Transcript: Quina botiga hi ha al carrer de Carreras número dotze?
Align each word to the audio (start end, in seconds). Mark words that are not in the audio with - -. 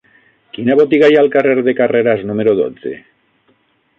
Quina 0.57 0.77
botiga 0.79 1.09
hi 1.11 1.17
ha 1.17 1.19
al 1.25 1.29
carrer 1.35 1.53
de 1.69 1.77
Carreras 1.81 2.25
número 2.31 2.57
dotze? 2.61 2.97